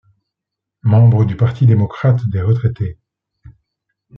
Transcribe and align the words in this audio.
Membre 0.81 1.25
du 1.25 1.35
Parti 1.37 1.67
démocrate 1.67 2.27
des 2.31 2.41
retraités. 2.41 2.97